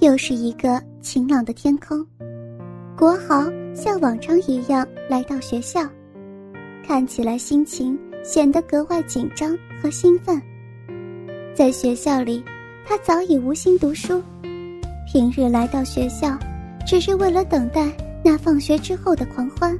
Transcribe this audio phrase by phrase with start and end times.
[0.00, 2.06] 又是一个晴朗的天空，
[2.98, 5.80] 国豪像往常一样来到学校，
[6.86, 10.40] 看起来心情显得格外紧张和兴奋。
[11.54, 12.44] 在学校里，
[12.84, 14.22] 他早已无心读书，
[15.10, 16.38] 平日来到学校，
[16.86, 17.90] 只是为了等待
[18.22, 19.76] 那放学之后的狂欢。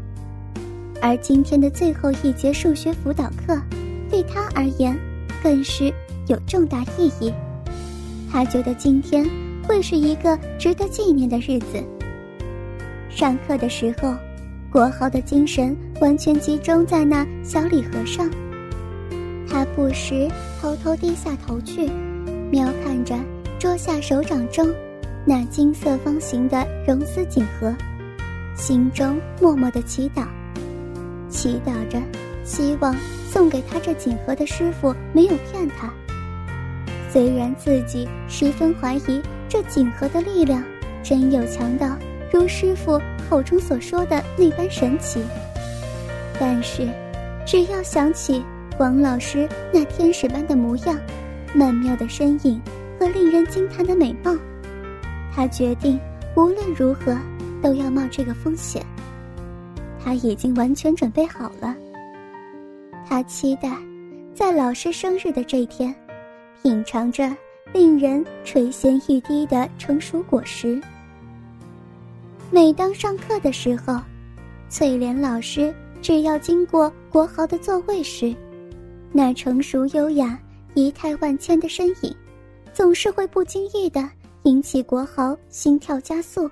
[1.03, 3.61] 而今天的最后一节数学辅导课，
[4.09, 4.99] 对他而言，
[5.43, 5.93] 更是
[6.27, 7.31] 有重大意义。
[8.33, 9.29] 他觉得今天。
[9.67, 11.83] 会是一个值得纪念的日子。
[13.11, 14.15] 上课的时候，
[14.71, 18.31] 国豪的精神完全集中在那小礼盒上。
[19.49, 20.29] 他不时
[20.61, 21.89] 偷偷低下头去，
[22.51, 23.17] 瞄看着
[23.59, 24.69] 桌下手掌中
[25.25, 27.75] 那金色方形的绒丝锦盒，
[28.55, 30.27] 心中默默的祈祷，
[31.31, 32.01] 祈祷着，
[32.45, 32.95] 希望
[33.31, 35.93] 送给他这锦盒的师傅没有骗他。
[37.11, 39.23] 虽然自己十分怀疑。
[39.49, 40.63] 这锦盒的力量
[41.03, 41.97] 真有强到
[42.33, 45.23] 如师傅口中所说的那般神奇。
[46.39, 46.89] 但是，
[47.47, 48.45] 只要想起
[48.79, 50.99] 王老师那天使般的模样、
[51.55, 52.61] 曼妙的身影
[52.99, 54.37] 和令人惊叹的美貌，
[55.35, 55.99] 他决定
[56.37, 57.17] 无论如何
[57.63, 58.85] 都要冒这个风险。
[60.05, 61.75] 他已经完全准备好了。
[63.09, 63.71] 他期待
[64.35, 65.95] 在老师生日的这一天，
[66.63, 67.35] 品尝着。
[67.73, 70.81] 令人垂涎欲滴的成熟果实。
[72.51, 74.01] 每当上课的时候，
[74.69, 78.35] 翠莲老师只要经过国豪的座位时，
[79.13, 80.39] 那成熟优雅、
[80.75, 82.17] 仪态万千的身影，
[82.73, 84.09] 总是会不经意的
[84.45, 86.51] 引起国豪心跳加速，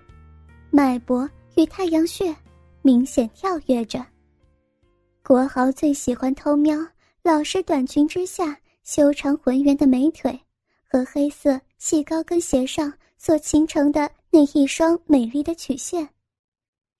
[0.70, 2.34] 脉搏与太阳穴
[2.82, 4.04] 明显跳跃着。
[5.22, 6.78] 国豪最喜欢偷瞄
[7.22, 10.38] 老师短裙之下修长浑圆的美腿。
[10.94, 16.08] 和黑色细高跟鞋上所形成的那一双美丽的曲线，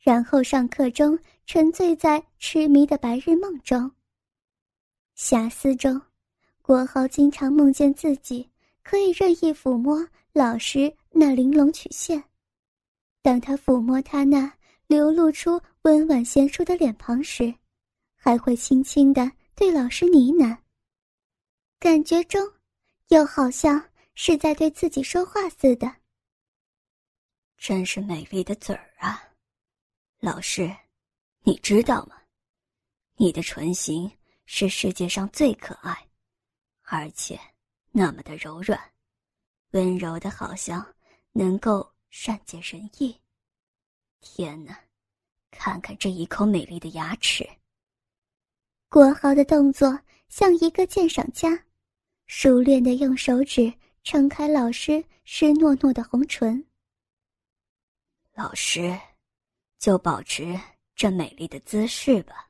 [0.00, 3.88] 然后上课中沉醉在痴迷的白日梦中。
[5.16, 6.02] 遐思中，
[6.60, 8.50] 国豪经常梦见自己
[8.82, 12.20] 可以任意抚摸老师那玲珑曲线。
[13.22, 14.52] 当他抚摸他那
[14.88, 17.54] 流露出温婉贤淑的脸庞时，
[18.16, 20.58] 还会轻轻地对老师呢喃，
[21.78, 22.44] 感觉中。
[23.08, 25.96] 又好像是在对自己说话似的。
[27.58, 29.22] 真是美丽的嘴儿啊，
[30.20, 30.74] 老师，
[31.40, 32.20] 你知道吗？
[33.16, 34.10] 你的唇形
[34.46, 36.06] 是世界上最可爱，
[36.82, 37.38] 而且
[37.92, 38.78] 那么的柔软，
[39.70, 40.84] 温柔的好像
[41.32, 43.18] 能够善解人意。
[44.20, 44.78] 天哪，
[45.50, 47.48] 看看这一口美丽的牙齿。
[48.88, 49.98] 国豪的动作
[50.28, 51.63] 像一个鉴赏家。
[52.26, 56.64] 熟练的用手指撑开老师湿糯糯的红唇。
[58.34, 58.98] 老师，
[59.78, 60.58] 就保持
[60.96, 62.48] 这美丽的姿势吧。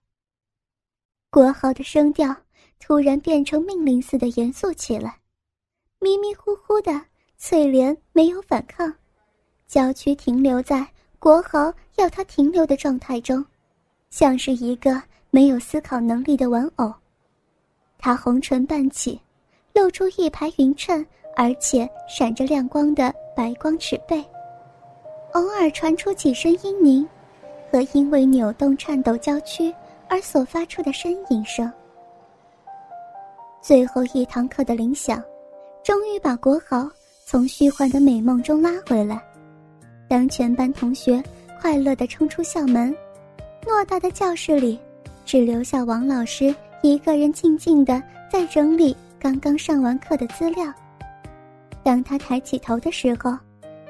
[1.29, 2.35] 国豪的声调
[2.79, 5.21] 突然变成命令似的严肃起来，
[5.99, 7.05] 迷迷糊糊的
[7.37, 8.95] 翠莲没有反抗，
[9.67, 13.45] 娇躯停留在国豪要她停留的状态中，
[14.11, 16.95] 像是一个没有思考能力的玩偶。
[17.99, 19.21] 她红唇半起。
[19.75, 21.05] 露出一排匀称
[21.37, 24.25] 而且闪着亮光的白光齿背，
[25.33, 27.05] 偶尔传出几声嘤咛，
[27.73, 29.75] 和因为扭动颤抖娇躯
[30.09, 31.71] 而所发出的呻吟声。
[33.61, 35.21] 最后一堂课的铃响，
[35.83, 36.89] 终于把国豪
[37.27, 39.21] 从虚幻的美梦中拉回来。
[40.07, 41.21] 当全班同学
[41.61, 42.97] 快乐地冲出校门，
[43.67, 44.79] 偌大的教室里，
[45.25, 48.97] 只留下王老师一个人静静地在整理。
[49.25, 50.71] 刚刚上完课的资料，
[51.83, 53.35] 当他抬起头的时候，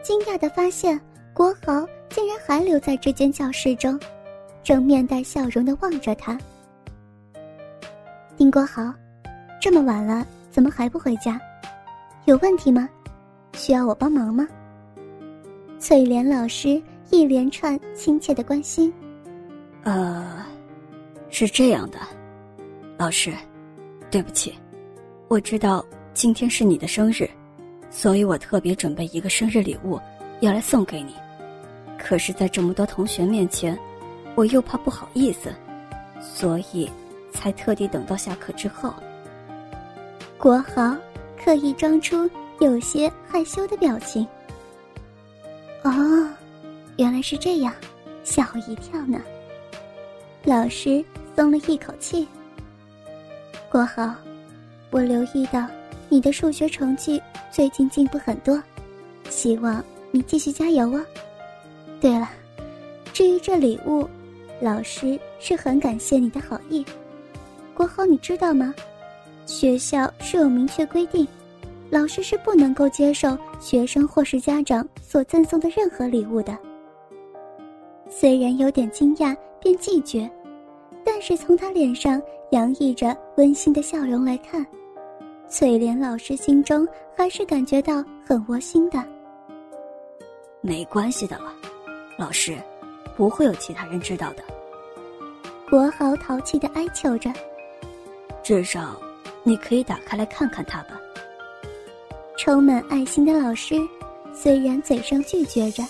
[0.01, 0.99] 惊讶的发现
[1.33, 3.99] 国豪竟然还留在这间教室中，
[4.63, 6.39] 正面带笑容的望着他。
[8.37, 8.95] 丁国豪，
[9.61, 11.37] 这么晚了，怎么还不回家？
[12.27, 12.89] 有问题吗？
[13.55, 14.47] 需要我帮忙吗？
[15.81, 16.81] 翠莲老师
[17.11, 18.95] 一连串亲切的关心。
[19.83, 20.47] 呃，
[21.29, 21.99] 是这样的，
[22.97, 23.33] 老师，
[24.13, 24.55] 对不起。
[25.27, 27.29] 我知道今天是你的生日，
[27.91, 29.99] 所以我特别准备一个生日礼物，
[30.41, 31.15] 要来送给你。
[31.99, 33.77] 可是，在这么多同学面前，
[34.35, 35.53] 我又怕不好意思，
[36.21, 36.89] 所以
[37.33, 38.93] 才特地等到下课之后。
[40.37, 40.95] 国豪
[41.43, 42.31] 刻意装出
[42.61, 44.27] 有些害羞的表情。
[45.83, 46.29] 哦，
[46.99, 47.73] 原来是这样，
[48.23, 49.21] 吓我一跳呢。
[50.45, 51.03] 老师
[51.35, 52.29] 松了一口气。
[53.71, 54.15] 国豪。
[54.95, 55.67] 我留意到
[56.09, 57.21] 你的数学成绩
[57.51, 58.63] 最近进步很多，
[59.29, 61.05] 希望你继续加油哦。
[62.01, 62.31] 对了，
[63.13, 64.09] 至于这礼物，
[64.61, 66.87] 老师是很感谢你的好意。
[67.75, 68.73] 国豪，你知道吗？
[69.47, 71.27] 学校是有明确规定，
[71.91, 76.57] 老师是不能够接受学生或是家长所赠送的任何礼物的。
[78.09, 80.31] 虽然有点惊讶，便拒绝，
[81.05, 84.65] 但是从他脸上洋溢着温馨的笑容来看，
[85.57, 86.85] 翠莲老师心中
[87.17, 89.01] 还是感觉到很窝心的。
[90.61, 91.55] 没关系的了。
[92.19, 92.59] 老师，
[93.17, 94.43] 不会有其他人知道的。
[95.71, 97.33] 国豪淘气的哀求着
[98.43, 99.01] ：“至少，
[99.45, 101.01] 你可以打开来看看他吧。”
[102.37, 103.77] 充满爱心的老师
[104.35, 105.85] 虽然嘴上拒绝着，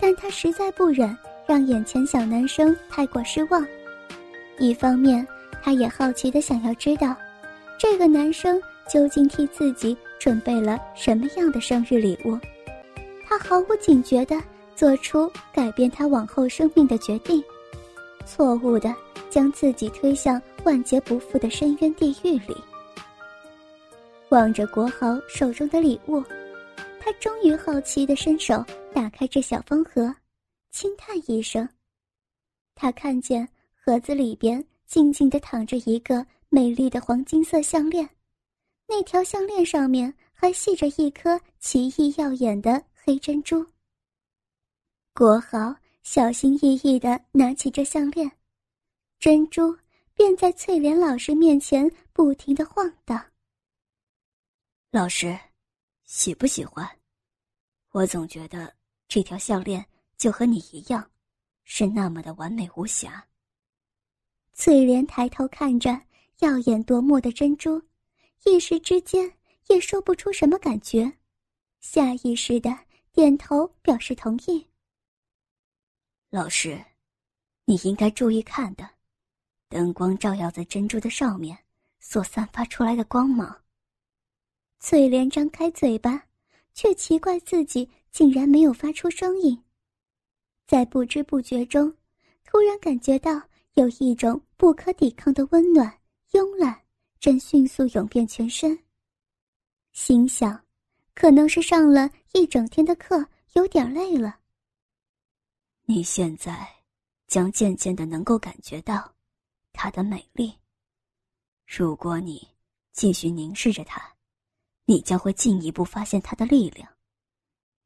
[0.00, 1.14] 但他实在不忍
[1.44, 3.62] 让眼前小男生太过失望。
[4.58, 5.28] 一方面，
[5.62, 7.14] 他也好奇的想要知道，
[7.78, 12.38] 这个男生究竟替自己准备了什么样的生日礼物。
[13.26, 14.40] 他毫无警觉的。
[14.76, 17.42] 做出改变他往后生命的决定，
[18.26, 18.94] 错误的
[19.30, 22.54] 将自己推向万劫不复的深渊地狱里。
[24.28, 26.22] 望着国豪手中的礼物，
[27.00, 28.62] 他终于好奇的伸手
[28.92, 30.14] 打开这小方盒，
[30.70, 31.66] 轻叹一声。
[32.74, 33.48] 他看见
[33.82, 38.06] 盒子里边静静的躺着一个美丽的黄金色项链，
[38.88, 43.66] 那条项链上面还系着一颗奇异耀眼的黑珍珠。
[45.12, 48.30] 国豪小心翼翼地拿起这项链，
[49.18, 49.76] 珍珠
[50.14, 53.24] 便在翠莲老师面前不停地晃荡。
[54.90, 55.36] 老师，
[56.04, 56.88] 喜不喜欢？
[57.90, 58.72] 我总觉得
[59.08, 59.84] 这条项链
[60.16, 61.10] 就和你一样，
[61.64, 63.26] 是那么的完美无瑕。
[64.54, 66.00] 翠莲抬头看着
[66.38, 67.82] 耀眼夺目的珍珠，
[68.44, 69.32] 一时之间
[69.68, 71.12] 也说不出什么感觉，
[71.80, 72.70] 下意识的
[73.12, 74.66] 点头表示同意。
[76.30, 76.84] 老师，
[77.64, 78.88] 你应该注意看的，
[79.68, 81.56] 灯光照耀在珍珠的上面
[81.98, 83.62] 所散发出来的光芒。
[84.78, 86.26] 翠莲张开嘴巴，
[86.74, 89.60] 却奇怪自己竟然没有发出声音。
[90.66, 91.92] 在不知不觉中，
[92.44, 93.40] 突然感觉到
[93.74, 96.00] 有一种不可抵抗的温暖、
[96.32, 96.80] 慵懒
[97.18, 98.78] 正迅速涌遍全身。
[99.92, 100.62] 心想，
[101.14, 104.40] 可能是上了一整天的课，有点累了。
[105.84, 106.68] 你现在
[107.26, 109.14] 将渐渐的能够感觉到
[109.72, 110.54] 它的美丽。
[111.66, 112.46] 如果你
[112.92, 114.14] 继续凝视着它，
[114.84, 116.88] 你将会进一步发现它的力量。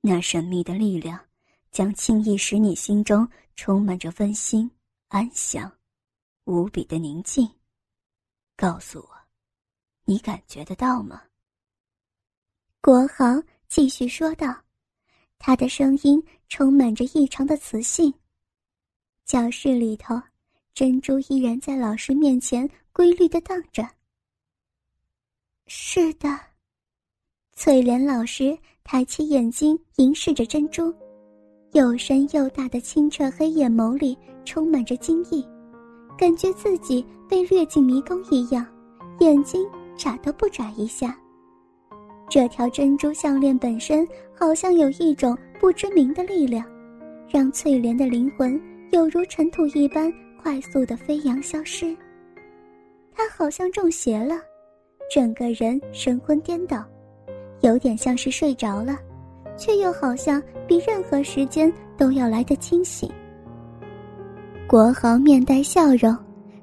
[0.01, 1.23] 那神秘的力量
[1.71, 4.71] 将轻易使你心中充满着温馨、
[5.09, 5.71] 安详、
[6.45, 7.49] 无比的宁静。
[8.57, 9.20] 告诉我，
[10.11, 11.23] 你感觉得到吗？
[12.83, 13.27] 国豪
[13.69, 14.53] 继续说道。
[15.39, 18.13] 他的声音充满着异常的磁性。
[19.25, 20.21] 教室里头，
[20.75, 23.89] 珍珠依然在老师面前规律的荡着。
[25.69, 26.29] 是的，
[27.53, 30.93] 翠莲老师抬起眼睛凝视着珍珠，
[31.71, 35.47] 又深又大的清澈黑眼眸里充满着惊异，
[36.19, 38.67] 感觉自己被掠进迷宫一样，
[39.21, 39.65] 眼睛
[40.01, 41.15] 眨都不眨一下。
[42.31, 46.65] 这条珍珠项链本身好像有一种不知名的力量，
[47.29, 48.59] 让翠莲的灵魂
[48.93, 50.11] 有如尘土一般
[50.43, 51.95] 快速的飞扬消失。
[53.15, 54.37] 她好像中邪了，
[55.15, 56.83] 整个人神魂颠倒，
[57.61, 58.97] 有点像是睡着了，
[59.59, 63.11] 却又好像比任何时间都要来得清醒。
[64.67, 66.17] 国豪面带笑容，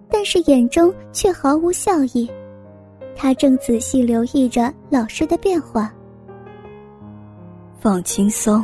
[0.09, 2.27] 但是眼中却毫无笑意。
[3.17, 5.91] 他正仔细留意着老师的变化。
[7.79, 8.63] 放轻松，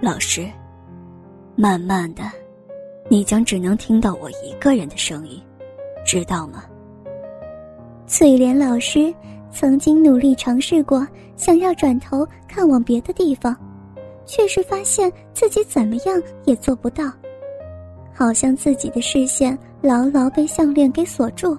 [0.00, 0.48] 老师。
[1.54, 2.22] 慢慢的，
[3.08, 5.40] 你将只能听到我一个人的声音，
[6.04, 6.64] 知道吗？
[8.06, 9.14] 翠莲老师
[9.50, 11.06] 曾经努力尝试过，
[11.36, 13.56] 想要转头看往别的地方，
[14.24, 17.10] 却是发现自己怎么样也做不到，
[18.14, 21.56] 好像自己的视线牢牢被项链给锁住，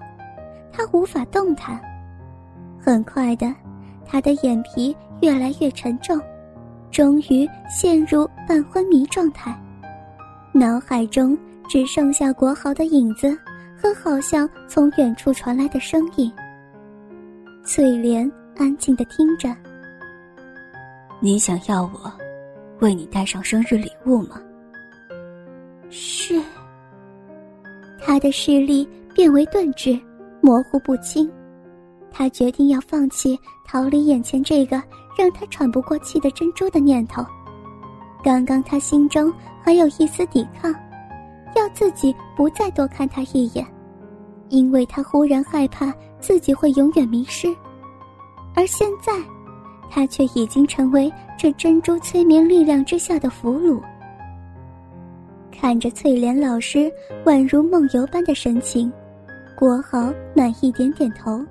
[0.72, 1.80] 他无法动弹。
[2.88, 3.54] 很快的，
[4.06, 6.18] 他的眼皮越来越沉重，
[6.90, 9.54] 终于陷入半昏迷状态，
[10.54, 13.38] 脑海中只剩下国豪的影子
[13.76, 16.32] 和好像从远处传来的声音。
[17.62, 19.54] 翠莲安静的听着。
[21.20, 22.10] 你想要我
[22.80, 24.42] 为你带上生日礼物吗？
[25.90, 26.42] 是。
[28.00, 30.00] 他的视力变为钝质，
[30.40, 31.30] 模糊不清。
[32.18, 34.82] 他决定要放弃逃离眼前这个
[35.16, 37.24] 让他喘不过气的珍珠的念头，
[38.24, 39.32] 刚刚他心中
[39.62, 40.74] 还有一丝抵抗，
[41.56, 43.64] 要自己不再多看他一眼，
[44.50, 47.56] 因为他忽然害怕自己会永远迷失。
[48.56, 49.14] 而现在，
[49.88, 53.80] 他却已经成为这珍珠催眠力量之下的俘虏。
[55.52, 56.92] 看着翠莲老师
[57.26, 58.92] 宛如梦游般的神情，
[59.56, 61.46] 国豪满意点点头。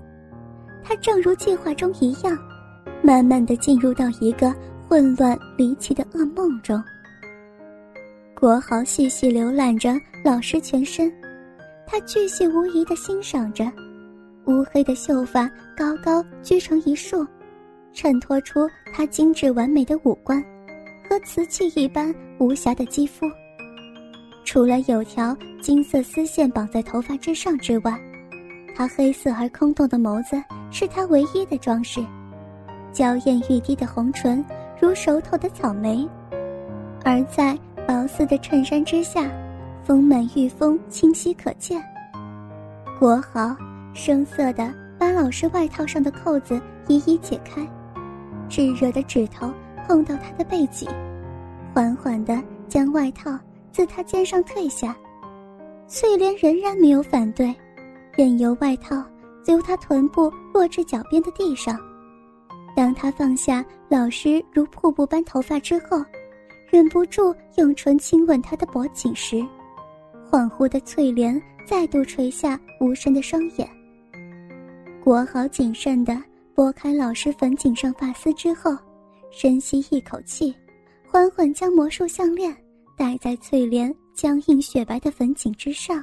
[0.88, 2.38] 他正如计划中一样，
[3.02, 4.54] 慢慢的进入到一个
[4.88, 6.80] 混乱离奇的噩梦中。
[8.38, 11.12] 国豪细细浏览着老师全身，
[11.88, 13.64] 他巨细无遗的欣赏着，
[14.44, 17.26] 乌黑的秀发高高掬成一束，
[17.92, 18.60] 衬托出
[18.92, 20.40] 他精致完美的五官
[21.10, 23.26] 和瓷器一般无瑕的肌肤。
[24.44, 27.98] 除了有条金色丝线绑在头发之上之外，
[28.76, 30.36] 他黑色而空洞的眸子
[30.70, 32.04] 是他唯一的装饰，
[32.92, 34.44] 娇艳欲滴的红唇
[34.78, 36.06] 如熟透的草莓，
[37.02, 39.30] 而在薄丝的衬衫之下，
[39.82, 41.82] 丰满玉峰清晰可见。
[42.98, 43.56] 国豪
[43.94, 47.66] 生涩的把老师外套上的扣子一一解开，
[48.46, 49.50] 炙热的指头
[49.86, 50.86] 碰到他的背脊，
[51.72, 53.38] 缓缓地将外套。
[53.72, 54.96] 自他肩上褪下，
[55.86, 57.54] 翠莲仍然没有反对，
[58.16, 59.04] 任由外套
[59.46, 61.78] 由他臀部落至脚边的地上。
[62.74, 66.02] 当他放下老师如瀑布般头发之后，
[66.70, 69.44] 忍不住用唇亲吻他的脖颈时，
[70.30, 73.68] 恍惚的翠莲再度垂下无神的双眼。
[75.04, 76.20] 国豪谨慎地
[76.54, 78.76] 拨开老师粉颈上发丝之后，
[79.30, 80.54] 深吸一口气，
[81.06, 82.56] 缓缓将魔术项链。
[82.98, 86.02] 戴在翠莲僵硬雪白的粉颈之上。